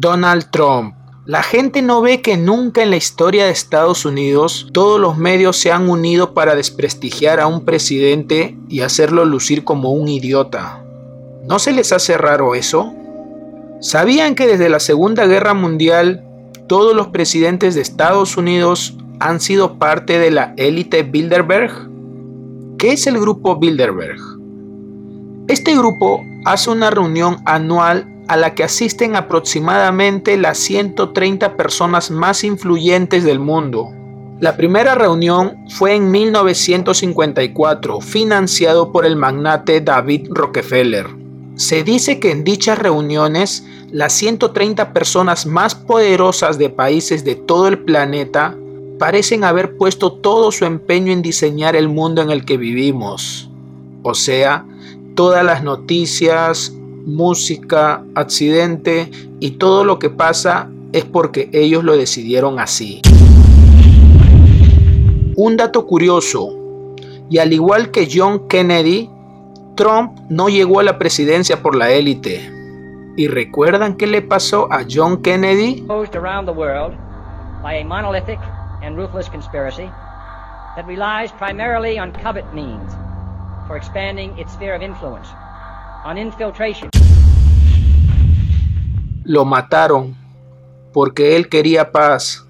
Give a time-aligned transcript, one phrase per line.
[0.00, 0.94] Donald Trump.
[1.26, 5.58] La gente no ve que nunca en la historia de Estados Unidos todos los medios
[5.58, 10.82] se han unido para desprestigiar a un presidente y hacerlo lucir como un idiota.
[11.46, 12.94] ¿No se les hace raro eso?
[13.82, 16.24] ¿Sabían que desde la Segunda Guerra Mundial
[16.66, 21.90] todos los presidentes de Estados Unidos han sido parte de la élite Bilderberg?
[22.78, 24.18] ¿Qué es el grupo Bilderberg?
[25.46, 32.44] Este grupo hace una reunión anual a la que asisten aproximadamente las 130 personas más
[32.44, 33.90] influyentes del mundo.
[34.38, 41.08] La primera reunión fue en 1954, financiado por el magnate David Rockefeller.
[41.56, 47.66] Se dice que en dichas reuniones las 130 personas más poderosas de países de todo
[47.66, 48.56] el planeta
[49.00, 53.50] parecen haber puesto todo su empeño en diseñar el mundo en el que vivimos.
[54.04, 54.64] O sea,
[55.16, 56.72] todas las noticias,
[57.10, 59.10] música, accidente
[59.40, 63.02] y todo lo que pasa es porque ellos lo decidieron así.
[65.36, 66.50] Un dato curioso,
[67.28, 69.08] y al igual que John Kennedy,
[69.76, 72.50] Trump no llegó a la presidencia por la élite.
[73.16, 75.84] ¿Y recuerdan qué le pasó a John Kennedy?
[83.70, 85.28] for expanding its sphere of influence,
[86.04, 86.89] on infiltration.
[89.24, 90.16] Lo mataron
[90.92, 92.46] porque él quería paz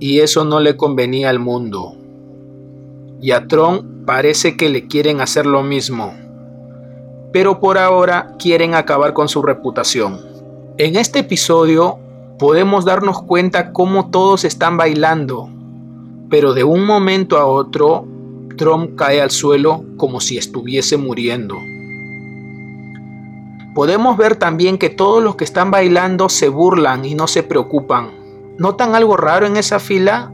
[0.00, 1.94] y eso no le convenía al mundo.
[3.20, 6.14] Y a Tron parece que le quieren hacer lo mismo,
[7.32, 10.20] pero por ahora quieren acabar con su reputación.
[10.78, 11.98] En este episodio
[12.38, 15.50] podemos darnos cuenta cómo todos están bailando,
[16.30, 18.06] pero de un momento a otro
[18.56, 21.56] Trump cae al suelo como si estuviese muriendo.
[23.76, 28.08] Podemos ver también que todos los que están bailando se burlan y no se preocupan.
[28.56, 30.32] ¿Notan algo raro en esa fila?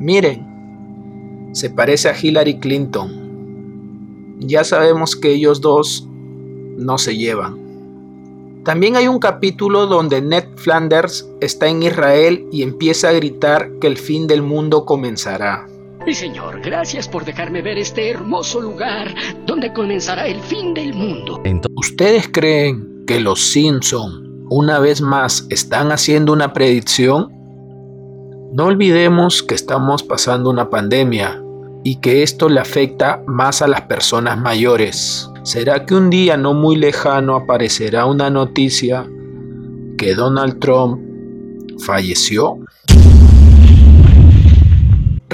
[0.00, 4.36] Miren, se parece a Hillary Clinton.
[4.40, 6.08] Ya sabemos que ellos dos
[6.76, 7.56] no se llevan.
[8.64, 13.86] También hay un capítulo donde Ned Flanders está en Israel y empieza a gritar que
[13.86, 15.68] el fin del mundo comenzará.
[16.06, 19.14] Mi señor, gracias por dejarme ver este hermoso lugar
[19.46, 21.42] donde comenzará el fin del mundo.
[21.76, 27.32] ¿Ustedes creen que los Simpson una vez más están haciendo una predicción?
[28.52, 31.42] No olvidemos que estamos pasando una pandemia
[31.84, 35.30] y que esto le afecta más a las personas mayores.
[35.42, 39.08] ¿Será que un día no muy lejano aparecerá una noticia
[39.96, 41.00] que Donald Trump
[41.78, 42.58] falleció?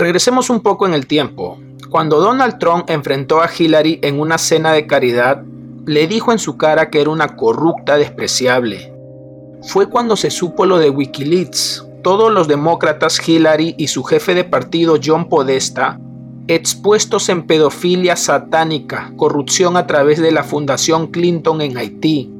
[0.00, 1.58] Regresemos un poco en el tiempo.
[1.90, 5.42] Cuando Donald Trump enfrentó a Hillary en una cena de caridad,
[5.84, 8.94] le dijo en su cara que era una corrupta despreciable.
[9.60, 11.84] Fue cuando se supo lo de Wikileaks.
[12.02, 16.00] Todos los demócratas Hillary y su jefe de partido John Podesta,
[16.48, 22.32] expuestos en pedofilia satánica, corrupción a través de la Fundación Clinton en Haití,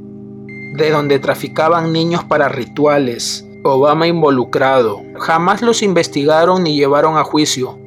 [0.78, 5.03] de donde traficaban niños para rituales, Obama involucrado.
[5.19, 7.78] Jamás los investigaron ni llevaron a juicio.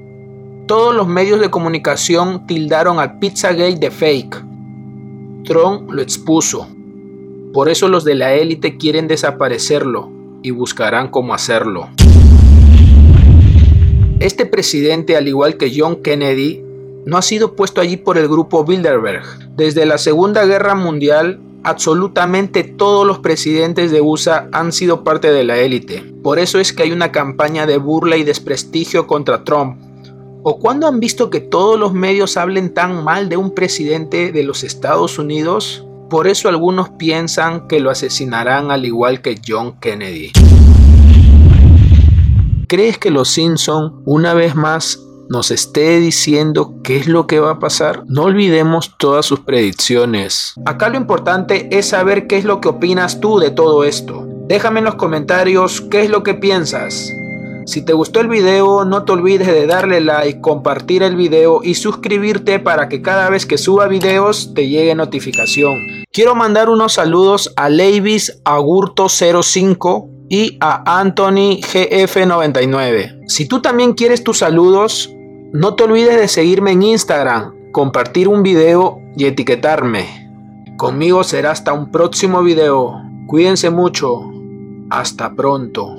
[0.68, 4.44] Todos los medios de comunicación tildaron al Pizzagate de fake.
[5.46, 6.68] Trump lo expuso.
[7.54, 10.12] Por eso los de la élite quieren desaparecerlo
[10.44, 11.90] y buscarán cómo hacerlo.
[14.20, 16.64] Este presidente, al igual que John Kennedy,
[17.06, 19.24] no ha sido puesto allí por el grupo Bilderberg.
[19.58, 25.44] Desde la Segunda Guerra Mundial, absolutamente todos los presidentes de USA han sido parte de
[25.44, 26.02] la élite.
[26.22, 29.78] Por eso es que hay una campaña de burla y desprestigio contra Trump.
[30.44, 34.44] ¿O cuando han visto que todos los medios hablen tan mal de un presidente de
[34.44, 35.86] los Estados Unidos?
[36.10, 40.32] Por eso algunos piensan que lo asesinarán al igual que John Kennedy.
[42.68, 47.52] ¿Crees que los Simpson una vez más nos esté diciendo qué es lo que va
[47.52, 50.54] a pasar, no olvidemos todas sus predicciones.
[50.66, 54.26] Acá lo importante es saber qué es lo que opinas tú de todo esto.
[54.48, 57.12] Déjame en los comentarios qué es lo que piensas.
[57.66, 61.76] Si te gustó el video, no te olvides de darle like, compartir el video y
[61.76, 66.06] suscribirte para que cada vez que suba videos te llegue notificación.
[66.12, 73.24] Quiero mandar unos saludos a Levis Agurto 05 y a Anthony GF99.
[73.28, 75.10] Si tú también quieres tus saludos,
[75.54, 80.32] no te olvides de seguirme en Instagram, compartir un video y etiquetarme.
[80.78, 83.00] Conmigo será hasta un próximo video.
[83.28, 84.32] Cuídense mucho.
[84.90, 85.96] Hasta pronto.